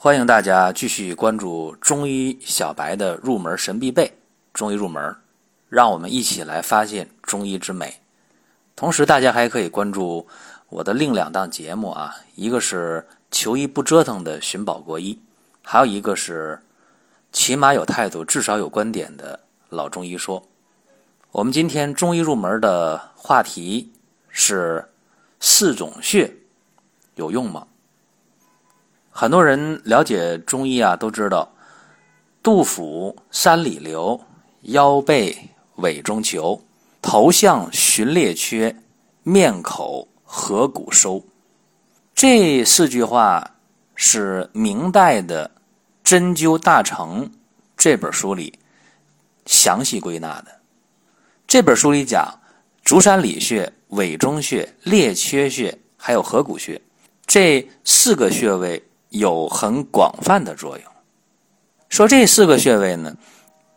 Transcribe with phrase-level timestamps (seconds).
[0.00, 4.06] 欢迎大家继续关注中医小白的入门神必备
[4.52, 5.02] 《中医入门》，
[5.68, 7.92] 让我们一起来发现中医之美。
[8.76, 10.24] 同时，大家还可以关注
[10.68, 15.18] 我的另两档节目啊，一个是《求医不折腾》的寻宝国医，
[15.64, 16.62] 还有一个是
[17.32, 20.40] 起码有态度，至少有观点的老中医说。
[21.32, 23.90] 我们今天中医入门的话题
[24.28, 24.88] 是
[25.40, 26.32] 四种穴
[27.16, 27.66] 有用吗？
[29.20, 31.52] 很多人了解中医啊，都知道
[32.40, 34.20] 杜甫三里留，
[34.60, 35.36] 腰背
[35.78, 36.62] 尾中求，
[37.02, 38.76] 头项寻列缺，
[39.24, 41.20] 面口合谷收。
[42.14, 43.56] 这四句话
[43.96, 45.48] 是明代的
[46.04, 47.26] 《针灸大成》
[47.76, 48.56] 这本书里
[49.46, 50.60] 详细归纳的。
[51.48, 52.32] 这本书里讲
[52.84, 56.80] 足三里穴、尾中穴、列缺穴还有合谷穴
[57.26, 58.80] 这四个穴位。
[59.10, 60.86] 有很广泛的作用。
[61.88, 63.16] 说这四个穴位呢，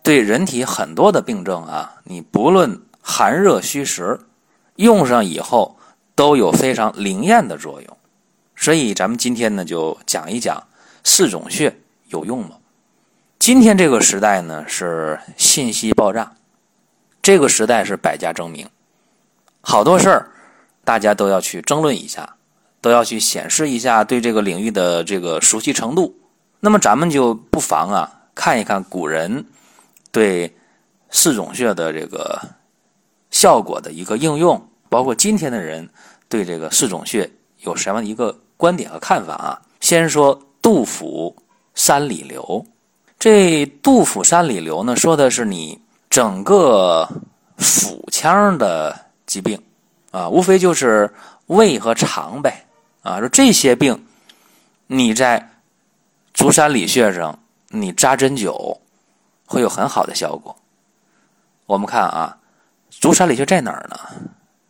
[0.04, 4.20] 对人体很多的病症啊，你不论寒热虚实，
[4.76, 5.78] 用上以后
[6.14, 7.98] 都有非常灵验的作用。
[8.56, 10.62] 所以咱们今天呢，就讲一讲
[11.04, 11.76] 四种穴
[12.10, 12.58] 有用吗？
[13.40, 16.34] 今天这个时代呢，是信息爆炸，
[17.22, 18.70] 这个时代是百家争鸣，
[19.62, 20.30] 好多事儿
[20.84, 22.36] 大家都要去争论一下。
[22.82, 26.14] 都要去显示一下对这个领域的这个熟悉程度。
[26.60, 29.46] 那么咱们就不妨啊看一看古人
[30.12, 30.54] 对
[31.10, 32.40] 四种穴的这个
[33.30, 35.88] 效果的一个应用，包括今天的人
[36.28, 37.30] 对这个四种穴
[37.62, 39.62] 有什么一个观点和看法啊？
[39.80, 41.36] 先说杜甫
[41.74, 42.66] 三里留，
[43.18, 45.80] 这杜甫三里留呢，说的是你
[46.10, 47.08] 整个
[47.58, 48.96] 腹腔的
[49.26, 49.60] 疾病
[50.12, 51.12] 啊，无非就是
[51.48, 52.64] 胃和肠呗。
[53.04, 54.06] 啊，说这些病，
[54.86, 55.54] 你在
[56.36, 58.78] 足三里穴上，你扎针灸
[59.48, 60.56] 会有很好的效果。
[61.66, 62.38] 我们看啊，
[62.92, 63.98] 足三里穴在哪儿呢？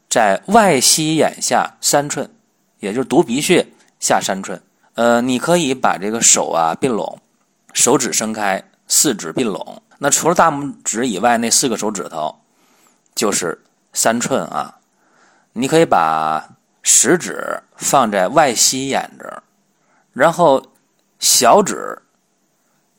[0.09, 2.30] 在外膝眼下三寸，
[2.80, 3.68] 也就是犊鼻穴
[4.00, 4.62] 下三寸。
[4.94, 7.20] 呃，你可以把这个手啊并拢，
[7.74, 9.81] 手指伸开，四指并拢。
[9.97, 12.34] 那除了大拇指以外，那四个手指头
[13.14, 14.78] 就是三寸啊。
[15.52, 16.47] 你可以把。
[16.84, 19.44] 食指放在外膝眼这儿，
[20.14, 20.64] 然后
[21.19, 21.97] 小指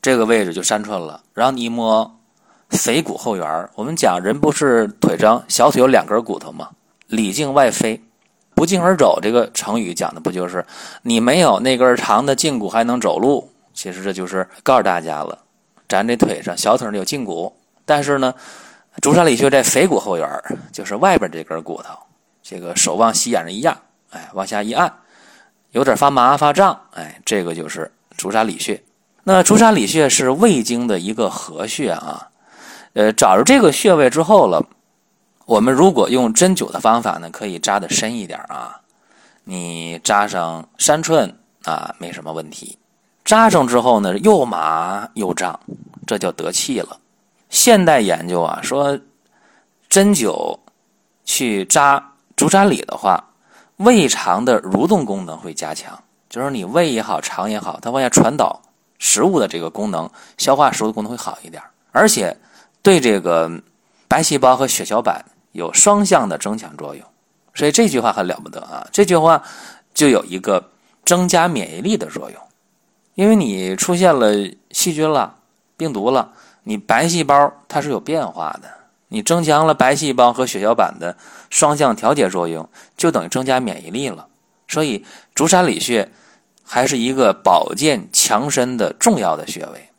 [0.01, 1.23] 这个位置就三寸了。
[1.33, 2.19] 然后你一摸
[2.69, 6.69] 腓骨后缘我们讲人不是腿上小腿有两根骨头吗？
[7.07, 7.99] 里径外飞，
[8.53, 9.19] 不胫而走。
[9.21, 10.65] 这个成语讲的不就是
[11.01, 13.49] 你没有那根长的胫骨还能走路？
[13.73, 15.39] 其实这就是告诉大家了，
[15.87, 17.55] 咱这腿上小腿上有胫骨，
[17.85, 18.33] 但是呢，
[19.01, 20.29] 足三里穴在腓骨后缘
[20.71, 21.97] 就是外边这根骨头。
[22.41, 23.75] 这个手往膝眼上一压，
[24.13, 24.93] 哎，往下一按，
[25.71, 28.81] 有点发麻发胀，哎，这个就是足三里穴。
[29.23, 32.29] 那足三里穴是胃经的一个合穴啊。
[32.93, 34.63] 呃，找着这个穴位之后了，
[35.45, 38.79] 我们如果用针灸的方法呢，可以扎的深一点啊。
[39.43, 42.77] 你扎上三寸啊，没什么问题。
[43.25, 45.59] 扎上之后呢，又麻又胀，
[46.05, 46.99] 这就得气了。
[47.49, 48.99] 现代研究啊说，
[49.89, 50.59] 针灸
[51.25, 52.11] 去扎。
[52.35, 53.23] 足三里的话，
[53.83, 58.61] 胃肠的蠕动功能会加强，就是你胃也好，肠也好，它往下传导
[58.97, 61.61] 食物的这个功能，消化食物的功能会好一点，
[61.91, 62.37] 而且
[62.81, 63.51] 对这个
[64.07, 67.05] 白细胞和血小板有双向的增强作用。
[67.53, 68.87] 所以这句话很了不得啊！
[68.91, 69.43] 这句话
[69.93, 70.71] 就有一个
[71.05, 72.41] 增加免疫力的作用，
[73.13, 74.31] 因为你出现了
[74.71, 75.35] 细菌了、
[75.77, 76.31] 病毒了，
[76.63, 78.82] 你白细胞它是有变化的。
[79.13, 81.15] 你增强了白细胞和血小板的
[81.51, 84.25] 双向调节作用，就等于增加免疫力了。
[84.67, 86.09] 所以足三里穴
[86.63, 89.89] 还是一个保健强身的重要的穴位，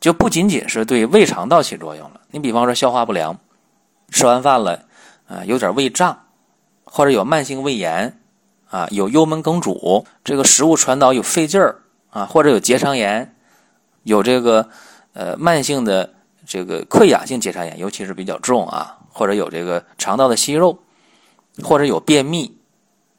[0.00, 2.22] 就不仅仅是对胃肠道起作用了。
[2.30, 3.38] 你比方说消化不良，
[4.08, 4.86] 吃完饭了
[5.28, 6.18] 啊，有点胃胀，
[6.84, 8.18] 或者有慢性胃炎
[8.70, 13.36] 啊，有幽门梗阻，这个食物传导有费劲儿啊，或者有结肠炎，
[14.04, 14.70] 有这个
[15.12, 16.15] 呃慢性的。
[16.46, 20.78] 这个溃疡性结肠炎，尤其是比较重啊，或者有这个肠道的息肉，
[21.62, 22.56] 或者有便秘、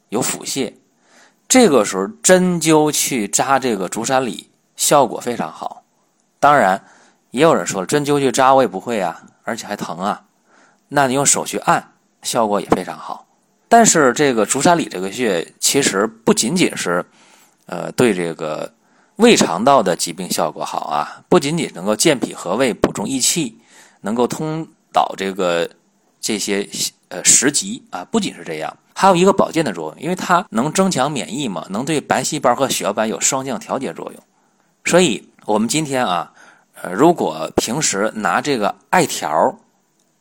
[0.08, 0.72] 有腹泻，
[1.46, 5.84] 这个时候针灸去扎这个足三里，效果非常好。
[6.40, 6.82] 当然，
[7.30, 10.24] 也有人说了，针灸去扎我也不会啊，而且还疼啊。
[10.88, 11.92] 那你用手去按，
[12.22, 13.26] 效果也非常好。
[13.68, 17.04] 但是这个足三里这个穴，其实不仅仅是，
[17.66, 18.72] 呃，对这个。
[19.18, 23.58] 胃肠道的疾病效果好啊，不仅仅能够健脾和胃、补中益气，
[24.00, 25.68] 能够通导这个
[26.20, 26.68] 这些
[27.08, 34.22] 呃食积啊，不仅是这样，还有一个保健的作用，因为它能增强免疫嘛，能对白细胞和血小板有双向调节作用。
[34.84, 36.32] 所以，我们今天啊，
[36.80, 39.58] 呃，如果平时拿这个艾条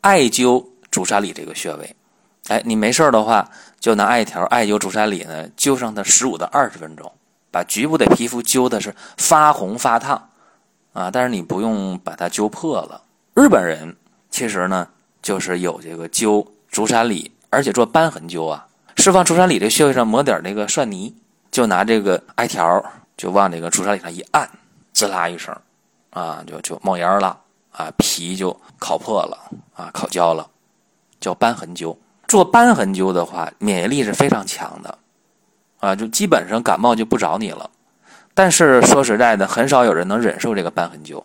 [0.02, 1.96] 艾灸足三里这个穴位，
[2.48, 3.48] 哎，你没事的话，
[3.80, 7.12] 就拿艾条艾灸足三里呢，灸上它十五到二十分钟，
[7.52, 10.30] 把局部的皮肤灸的是发红发烫
[10.94, 13.02] 啊，但是你不用把它灸破了。
[13.34, 13.96] 日本人
[14.30, 14.88] 其实呢，
[15.22, 21.16] 就是有这个灸足三里，而且做瘢痕灸啊，释放足三里这穴位上抹点那个蒜泥，
[21.52, 22.84] 就拿这个艾条。
[23.18, 24.48] 就往这个竹沙里上一按，
[24.94, 25.52] 滋啦一声，
[26.12, 27.36] 啊，就就冒烟了，
[27.72, 29.36] 啊，皮就烤破了，
[29.76, 30.48] 啊，烤焦了，
[31.20, 31.98] 叫瘢痕灸。
[32.28, 34.96] 做瘢痕灸的话，免疫力是非常强的，
[35.80, 37.70] 啊，就基本上感冒就不找你了。
[38.34, 41.24] 但是说实在的，很少有人能忍受这个瘢痕灸。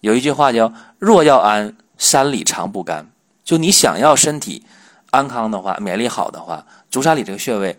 [0.00, 3.06] 有一句话叫“若要安，山里常不干”，
[3.44, 4.64] 就你想要身体
[5.10, 7.78] 安康的话，免疫力好的话，足三里这个穴位，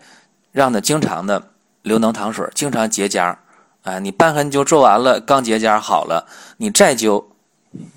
[0.51, 1.49] 让它经常的。
[1.83, 3.35] 流脓淌水，经常结痂，
[3.81, 7.21] 哎，你瘢痕灸做完了，刚结痂好了，你再灸，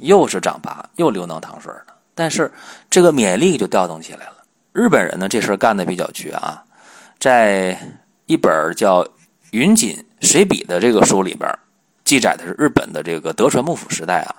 [0.00, 1.94] 又是长疤，又流脓淌水了。
[2.12, 2.52] 但是
[2.90, 4.42] 这个免疫力就调动起来了。
[4.72, 6.64] 日本人呢，这事干的比较绝啊，
[7.18, 7.78] 在
[8.26, 9.02] 一本叫
[9.52, 11.50] 《云锦随笔》的这个书里边，
[12.04, 14.34] 记载的是日本的这个德川幕府时代啊，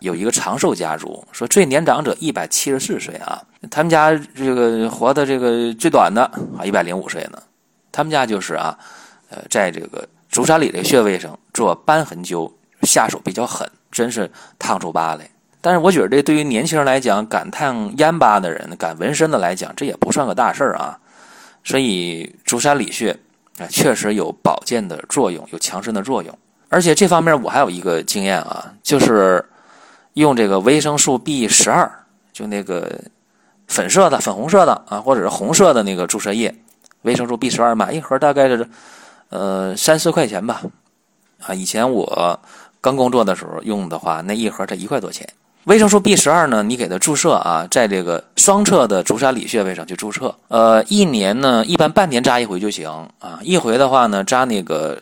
[0.00, 6.22] 有一个长寿家族，说最年长者一百七十四岁啊，他们家这个活的这个最短的
[6.58, 7.42] 啊一百零五岁呢。
[7.92, 8.76] 他们家就是啊，
[9.30, 12.52] 呃，在这个足三里这穴位上做瘢痕灸，
[12.82, 15.26] 下手比较狠，真是烫出疤来。
[15.62, 20.98] 但是我觉得这对于年轻人来讲，敢烫烟疤的人，敢纹身的来讲，这也不算个大事儿啊。
[21.66, 23.10] 所以足三里穴
[23.58, 26.38] 啊，确实有保健的作用，有强身的作用。
[26.68, 29.44] 而且这方面我还有一个经验啊，就是
[30.12, 31.90] 用这个维生素 B 十二，
[32.32, 33.00] 就那个
[33.66, 36.54] 粉色的、粉红色的啊，或者是红色的那个注射液。
[37.02, 38.68] 维生素 B 十二买一盒大概是，
[39.30, 40.62] 呃三四块钱吧，
[41.40, 42.40] 啊，以前我
[42.80, 45.28] 刚工作的时候用的话，那一盒才一块多钱。
[45.66, 54.96] 维生素 B 十二呢，你给它注射啊，在这个双侧的足三里穴位上去注射，呃，一年呢一般半年扎一回就行啊，一回的话呢扎那个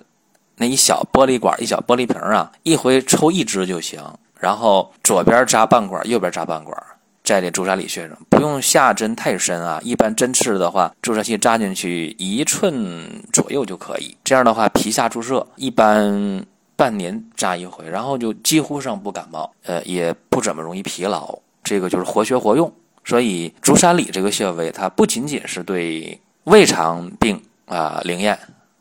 [0.57, 4.01] 那一小玻璃管一小玻璃瓶啊，一回抽一支就行，
[4.41, 6.75] 然后左边扎半管，右边扎半管。
[7.23, 9.81] 在这足三里穴上，不用下针太深啊。
[9.83, 14.15] 一般针刺的话，注射器扎进去一寸左右就可以。
[14.23, 16.45] 这样的话，皮下注射，一般
[16.77, 21.39] 半年扎一回，然后就几乎上不感冒，呃，也不怎么容易疲劳。
[21.63, 22.73] 这个就是活学活用。
[23.05, 28.39] 所以足三里这个穴位，它不仅仅是对胃肠病啊灵验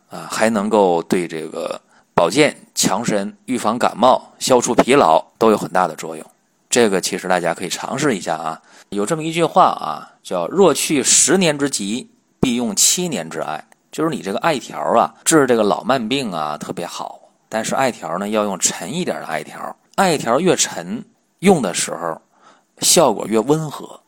[0.10, 1.80] 啊，还能够对这个
[2.16, 6.26] 保健、强身、预防感冒、消除疲劳都有很大的作用。
[6.70, 17.20] 这个其实大家可以尝试一下啊，有这么一句话啊，叫“若去十年之疾，必用七年之艾”，就是你这个艾条啊，治这个老慢病啊特别好。
[17.54, 21.06] 但是艾条呢，要用沉一点的艾条，艾条越沉，
[21.38, 22.20] 用的时候
[22.80, 24.00] 效果越温和，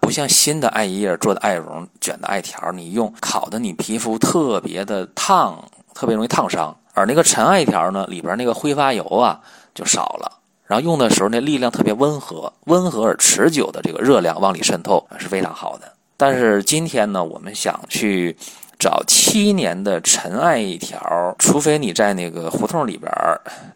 [0.00, 5.62] 不像新的艾叶做的艾绒卷的艾条，你用烤的，你皮肤特别的烫，
[5.94, 6.76] 特别容易烫伤。
[6.92, 9.40] 而那个沉艾条呢，里边那个挥发油啊
[9.72, 10.36] 就少了。
[10.66, 15.92] 然后用的时候，那力量特别温和，温和而持久的这个热量往里渗透是非常好的。
[16.16, 18.36] 但是今天呢，我们想去
[18.78, 23.10] 找七年的陈艾一条，除非你在那个胡同里边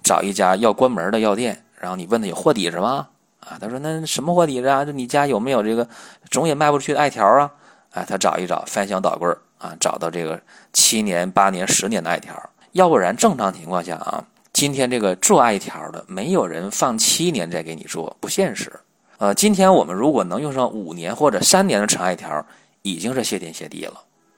[0.02, 3.08] 找一家要关门的药店，然后你问他有货底子吗？
[3.40, 4.84] 啊，他说那什么货底子啊？
[4.84, 5.86] 就你家有没有这个
[6.30, 7.50] 总也卖不出去的艾条啊？
[7.90, 9.28] 哎，他找一找，翻箱倒柜
[9.58, 10.40] 啊，找到这个
[10.72, 12.34] 七年、八年、十年的艾条。
[12.70, 14.24] 要不然正常情况下啊。
[14.52, 18.72] 今天这个做艾条的，没有人放七年再给你做，不现实。
[19.18, 22.46] 呃，今天我们如果能用上五年或者三年的陈艾条，
[22.82, 23.94] 已经是谢天谢地了。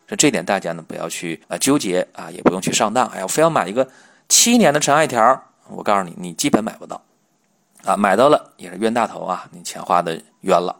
[0.07, 3.07] 所以这点大家呢不要去啊纠结啊，也不用去上当。
[3.09, 3.89] 哎呀，我非要买一个
[4.29, 7.01] 七年的陈艾条，我告诉你，你基本买不到。
[7.85, 10.75] 啊，买到了也是冤大头啊，你钱花的冤了。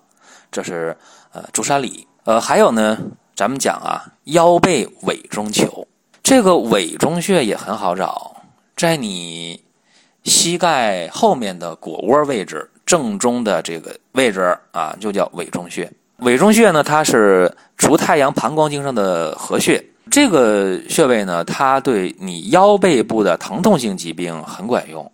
[0.51, 0.97] 这是
[1.33, 2.07] 呃足三里。
[2.25, 2.99] 呃，还有呢，
[3.37, 5.87] 咱们讲啊腰背委中求，
[6.23, 8.35] 这个委中穴也很好找。
[8.77, 9.63] 在你
[10.23, 15.93] 膝盖后面的腘窝位置正中的这个位置啊，就叫委中穴。
[16.19, 19.85] 委中穴呢，它是足太阳膀胱经上的合穴。
[20.11, 25.11] 这个穴位呢，它对你腰背部的疼痛性疾病很管用。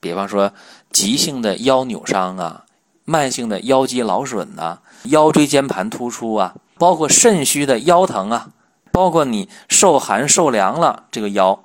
[0.00, 0.50] 比方说，
[0.90, 2.64] 急性的腰扭伤啊，
[3.04, 8.48] 慢性的腰肌劳损呐，腰椎间盘突出啊，包括肾虚的腰疼啊，
[8.90, 11.62] 包括你受寒受凉了这个腰。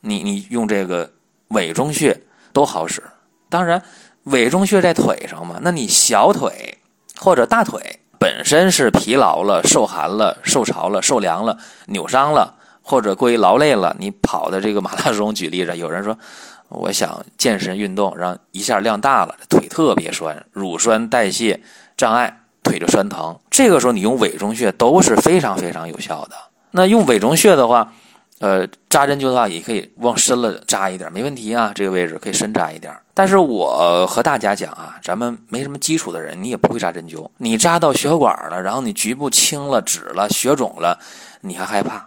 [0.00, 1.10] 你你用这个
[1.48, 2.20] 委中穴
[2.52, 3.02] 都好使，
[3.48, 3.82] 当然
[4.24, 6.78] 委中穴在腿上嘛，那你小腿
[7.16, 16.16] 或者大腿本身是疲劳了、受寒了、受潮了、受凉了、扭伤了，或者过于劳累了，你跑的这个马拉松，举例子，有人说
[16.68, 21.60] 我想健身运动，让一下量大了，腿特别酸，乳酸代谢
[21.96, 23.38] 障碍，腿就酸疼。
[23.50, 26.36] 这个时候你用委中穴都是非常非常有效的。
[26.72, 27.92] 那用委中穴的话，
[28.40, 32.92] 呃，扎针灸的话也可以往深了扎一点，没问题啊，这个位置可以深扎一点。
[33.18, 40.98] 但是我和大家讲啊，咱们没什么基础的人，你也不会扎针灸，你扎到血管了，然后你局部青了、紫了、血肿了，
[41.40, 42.06] 你还害怕。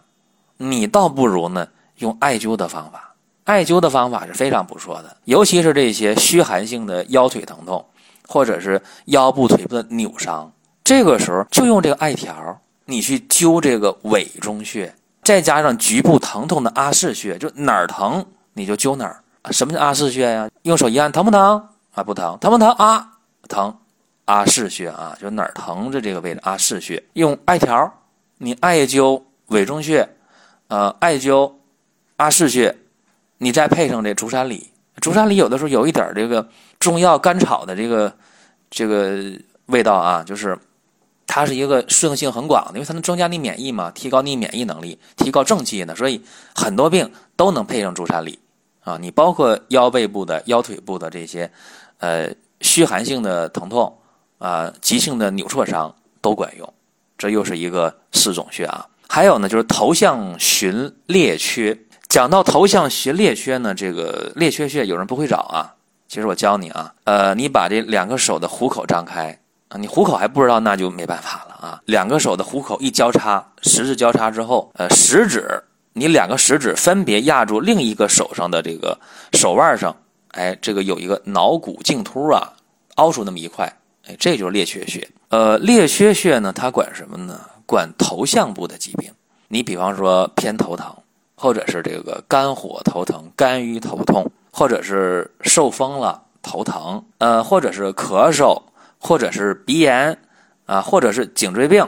[0.57, 7.83] 你倒不如呢用艾灸的方法，艾灸的方法是非常不错的，尤其是这些虚寒性的腰腿疼痛，
[8.27, 10.51] 或者是腰部腿部的扭伤，
[10.83, 18.23] 这个时候就用这个艾条，你去灸这个委中穴，再加上局部疼痛的阿是穴，就哪儿疼
[18.53, 19.23] 你就灸哪儿。
[19.51, 20.49] 什么叫阿是穴呀？
[20.63, 21.67] 用手一按，疼不疼？
[21.93, 22.37] 啊，不疼。
[22.39, 22.69] 疼不疼？
[22.71, 23.11] 啊，
[23.47, 23.75] 疼。
[24.25, 27.03] 阿是穴啊，就哪儿疼的这个位置，阿是穴。
[27.13, 27.91] 用艾条，
[28.37, 30.07] 你艾灸委中穴。
[30.67, 31.51] 呃，艾灸
[32.17, 32.77] 阿是穴，
[33.39, 34.69] 你再配上这竹山里，
[35.01, 38.13] 竹山里有的时候有一点这个中药甘草的这个
[38.69, 39.17] 这个
[39.65, 40.55] 味道啊，就是
[41.25, 48.37] 它是一个适应性很广的，因为它能增加你免疫嘛，提高你免疫能力，提高正气呢，所以很多病都能配上竹山里
[48.89, 48.97] 啊。
[48.99, 51.49] 你包括腰背部的、腰腿部的这些
[51.99, 52.29] 呃
[52.61, 53.95] 虚寒性的疼痛
[54.39, 56.73] 啊、急性的扭挫伤都管用，
[57.17, 58.85] 这又是一个四种穴啊。
[59.07, 61.77] 还有呢，就是头项寻列缺。
[62.07, 65.75] 讲到头项寻列缺呢，这个列缺穴有人不会找啊。
[66.07, 71.81] 其实我教你啊，呃，你把这两个手的虎口张开啊，你虎口还不知道，那就没办法了啊。
[71.85, 75.61] 两个手的虎口一交叉，十字交叉之后，呃，食指
[75.99, 78.97] 你两个食指分别压住另一个手上的这个
[79.33, 79.95] 手腕上，
[80.29, 82.53] 哎，这个有一个脑骨茎突啊，
[82.95, 83.71] 凹出那么一块，
[84.07, 85.05] 哎，这就是列缺穴。
[85.27, 87.41] 呃，列缺穴呢，它管什么呢？
[87.65, 89.11] 管头项部的疾病，
[89.47, 90.91] 你比方说偏头疼，
[91.35, 98.59] 或者是这个肝火头疼、肝郁头痛，或者是受风了头疼，呃，或者是咳嗽，
[98.97, 100.17] 或者是鼻炎，
[100.65, 101.87] 啊，或者是颈椎病，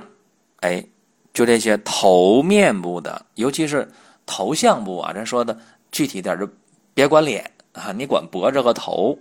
[0.60, 0.86] 哎，
[1.34, 3.90] 就这些头面部的，尤其是
[4.26, 5.58] 头项部啊，咱说的
[5.92, 6.48] 具体点就
[6.94, 9.18] 别管脸啊，你管脖子和头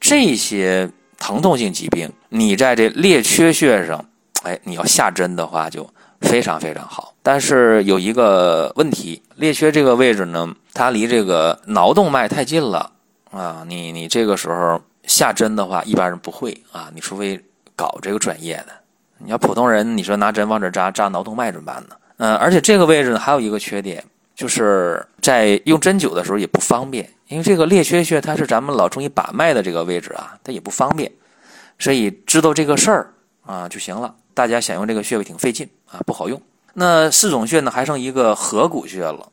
[0.00, 4.04] 这些疼痛性疾病，你在这列缺穴上，
[4.42, 5.88] 哎，你要下针的话就。
[6.20, 12.90] 非常非常好，但是有一个问题，列缺这个位置呢，它离这个脑动脉太近了
[13.30, 13.62] 啊！
[13.68, 17.38] 你你这个时候下针的话，一般人不会啊，你除非
[17.76, 18.68] 搞这个专业的。
[19.18, 21.96] 你要普通人，你说拿针往这扎扎脑动脉怎么办呢？
[22.16, 24.02] 嗯，而且这个位置呢还有一个缺点，
[24.34, 31.10] 就是在用针灸的时候也不方便，因为这个列缺穴它是咱们老中医把脉的这个位置啊，它也不方便，
[31.78, 33.14] 所以知道这个事儿
[33.46, 34.14] 啊就行了。
[34.34, 36.40] 大家想用这个穴位挺费劲啊，不好用。
[36.72, 39.28] 那四种穴呢，还剩一个合谷穴了，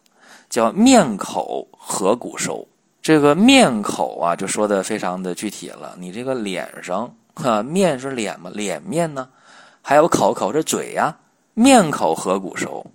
[0.48, 2.68] 叫面口合谷收。
[3.02, 5.96] 这个面口啊，就说的非常的具体了。
[5.98, 9.28] 你这个脸上，哈，面是脸嘛，脸面呢，
[9.82, 11.18] 还有口口是嘴呀，
[11.56, 12.86] 面口合谷收。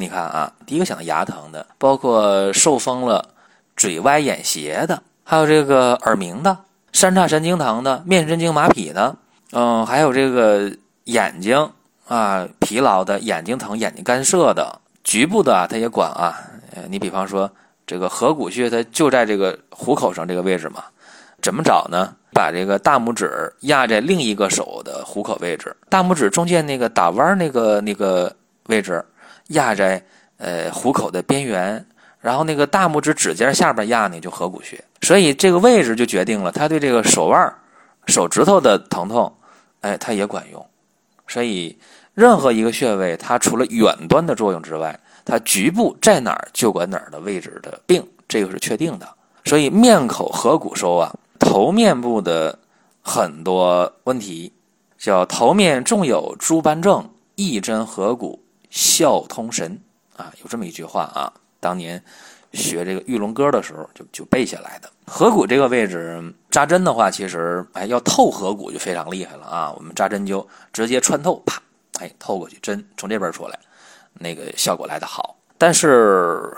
[0.00, 3.28] 你看啊，第一个想牙疼的，包括受风了、
[3.76, 6.56] 嘴歪眼斜的，还有这个耳鸣的、
[6.92, 9.14] 三叉神经疼的、面神经麻痹的，
[9.52, 10.72] 嗯，还有这个。
[11.04, 11.68] 眼睛
[12.06, 16.38] 啊，疲劳的，眼睛疼，眼睛干涩的，局部的啊，它也管啊。
[16.88, 17.50] 你比方说
[17.84, 20.84] 这个合谷穴，它就在这个虎口上这个位置嘛。
[21.42, 22.14] 怎么找呢？
[22.32, 28.32] 把这个大拇指压在另一个手的虎口位置，大拇指中间那个打弯那个那个
[28.66, 29.04] 位置
[29.50, 30.02] 压在
[30.38, 31.84] 呃虎口的边缘，
[32.20, 34.82] 然后那个大拇指指尖下边压呢就合谷穴。
[35.02, 37.54] 所以这个位置就决定了它对这个手腕、
[38.06, 39.32] 手指头的疼痛，
[39.80, 40.66] 哎，它也管用。
[41.26, 41.78] 所以，
[42.12, 49.08] 任何一个穴位，它除了远端的作用之外，它局部在哪儿就管哪儿的位置的病，这个是确定的。
[49.44, 52.58] 所以，面口合谷收啊，头面部的
[53.00, 54.52] 很多问题，
[54.98, 59.78] 叫头面重有诸斑症，一针合谷效通神
[60.16, 62.02] 啊，有这么一句话啊，当年。
[62.52, 64.90] 学这个玉龙歌的时候，就就背下来的。
[65.06, 69.72] 合谷这个位置扎针的话，其实哎要透合谷就非常厉害了啊。
[69.76, 71.62] 我们扎针灸直接穿透，啪，
[72.00, 73.56] 哎透过去，针从这边出来，
[74.14, 75.36] 那个效果来得好。
[75.56, 76.52] 但是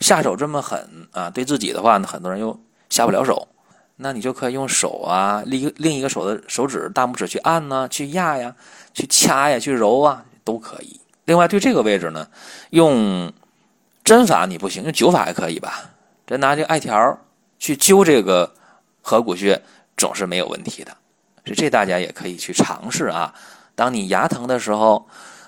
[0.00, 2.58] 下手这么狠啊，对自己的话呢，很多人又
[2.90, 3.46] 下不了手。
[3.94, 8.52] 那你就可以用手啊，另另一个手的手指大拇指去按呢，去压呀，
[8.92, 11.00] 去掐呀，去揉啊，都可以。
[11.26, 12.26] 另外对这个位置呢，
[12.70, 13.30] 用。
[14.06, 15.82] 针法你不行，用灸法还可以吧？
[16.24, 17.18] 这拿这艾条
[17.58, 18.48] 去灸这个
[19.02, 19.60] 合谷穴，
[19.96, 20.96] 总是没有问题的。
[21.44, 23.34] 所以这大家也可以去尝试啊。
[23.74, 25.04] 当你牙疼的时候，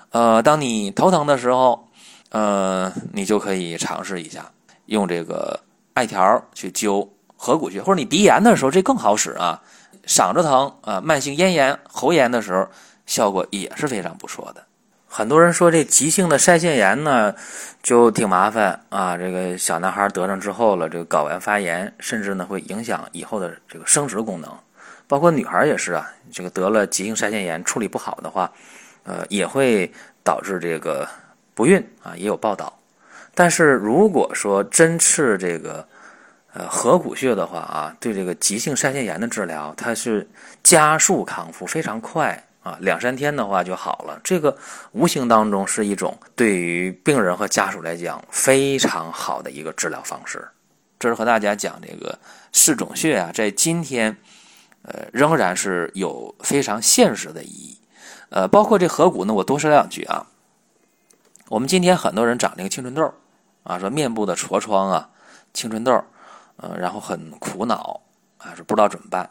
[0.09, 1.87] 呃，当你头疼的时候，
[2.31, 4.51] 呃，你就可以尝试一下
[4.87, 5.57] 用这个
[5.93, 7.07] 艾条去灸
[7.37, 9.61] 合谷穴，或者你鼻炎的时候这更好使啊，
[10.05, 12.67] 嗓子疼啊，慢性咽炎、喉炎的时候
[13.05, 14.65] 效果也是非常不错的。
[15.11, 17.33] 很多人说这急性的腮腺炎呢，
[17.81, 19.17] 就挺麻烦啊。
[19.17, 24.55] 这个小男孩得上之后了，这个睾丸发炎，甚至呢会影响以后的这个生殖功能。
[25.07, 28.51] 包括女孩也是啊，这个得了急性腮腺炎处理不好的话，
[29.03, 29.91] 呃，也会
[30.23, 31.09] 导致这个
[31.55, 32.71] 不孕啊，也有报道。
[33.33, 35.85] 但是如果说针刺这个
[36.53, 40.29] 呃合谷穴的话啊，对这个急性腮腺炎的治疗，它是
[40.61, 42.41] 加速康复，非常快。
[42.61, 44.19] 啊，两三天的话就好了。
[44.23, 44.55] 这个
[44.91, 50.47] 无形当中是一种对于病人和家属来讲非常好的一个治疗方式。
[50.99, 52.19] 这是和大家讲这个
[52.51, 54.15] 四种穴啊，在今天，
[54.81, 57.79] 呃，仍然是有非常现实的意义。
[58.29, 60.27] 呃，包括这合谷呢，我多说两句啊。
[61.47, 63.13] 我们今天很多人长这个青春痘
[63.63, 65.09] 啊，说面部的痤疮啊，
[65.53, 66.03] 青春痘，
[66.57, 68.01] 呃，然后很苦恼
[68.37, 69.29] 啊，说不知道怎么办。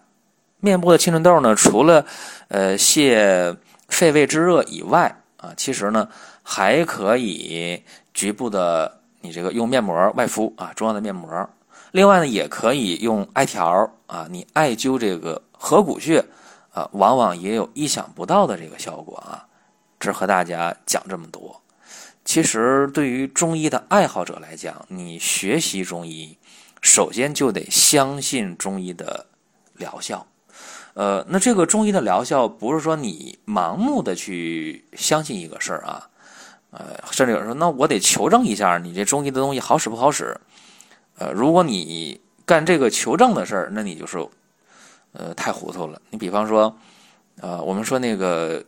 [0.61, 2.05] 面部的青春痘呢，除了
[2.49, 3.57] 呃泄
[3.89, 6.09] 肺胃之热以外啊，其实呢
[6.43, 11.49] 还可以局部的你这个用面膜外敷啊，中药的面膜。
[11.93, 16.25] 另外呢，也可以用艾条啊，你艾灸这个合谷穴
[16.73, 19.47] 啊，往往也有意想不到的这个效果啊。
[20.01, 21.61] 只和大家讲这么多。
[22.25, 26.37] 其实对于中医的爱好者来讲，你学习中医，
[26.83, 29.27] 首先就得相信中医的
[29.75, 30.27] 疗效。
[30.99, 36.11] 呃，那这个中医的疗效不是说你盲目的去相信一个事儿啊，
[36.73, 40.37] 呃，甚至有人说，那我得求证一下你这中医的东西好使不好使。
[41.19, 44.19] 呃，如果你干这个求证的事儿，那你就是
[45.13, 46.03] 呃太糊涂了。
[46.11, 46.77] 你比方说，
[47.41, 48.61] 呃，我们说那个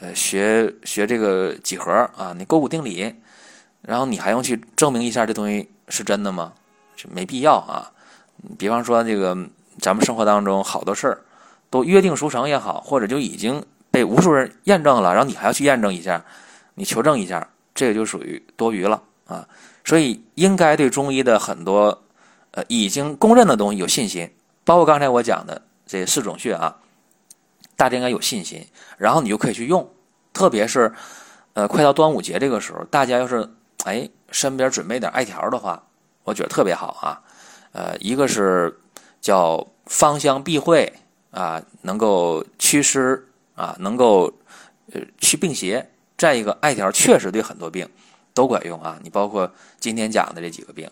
[0.00, 3.14] 呃学学这个几何啊，你勾股定理，
[3.82, 6.54] 然后你还用去证明一下这东西是真的吗？
[6.96, 7.92] 是没必要啊。
[8.56, 9.36] 比方说这个
[9.78, 11.20] 咱们生活当中好多事儿。
[11.70, 16.24] 都约定俗成也好，或者就已经被无数人验证了，然后你还要去验证一下，
[16.74, 19.48] 你求证一下，这个就属于多余了啊。
[19.84, 22.02] 所以应该对中医的很多
[22.50, 24.30] 呃已经公认的东西有信心，
[24.64, 26.76] 包括刚才我讲的这四种穴啊，
[27.76, 28.66] 大家应该有信心，
[28.98, 29.88] 然后你就可以去用。
[30.32, 30.92] 特别是
[31.54, 33.48] 呃快到端午节这个时候，大家要是
[33.84, 35.82] 哎身边准备点艾条的话，
[36.24, 37.22] 我觉得特别好啊。
[37.72, 38.78] 呃，一个是
[39.20, 40.90] 叫芳香避秽。
[41.30, 44.32] 啊，能够祛湿啊，能够
[44.92, 45.90] 呃去病邪。
[46.16, 47.86] 再一个，艾条确实对很多病
[48.32, 48.98] 都管用啊。
[49.02, 50.90] 你包括今天讲的这几个病，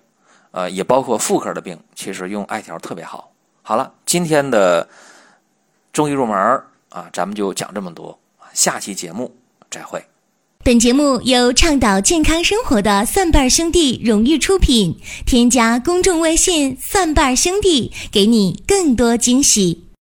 [0.50, 3.32] 呃，也包括妇科的病，其实用艾条特别好。
[3.62, 4.86] 好了，今天的
[5.92, 6.36] 中医入门
[6.90, 8.18] 啊，咱们就讲这么多。
[8.52, 9.34] 下期节目
[9.70, 10.04] 再会。
[10.62, 14.98] 本节目由倡导健康生活的蒜瓣兄弟荣誉出品。
[15.26, 19.84] 添加公众微信“蒜瓣兄弟”，给你更多惊喜。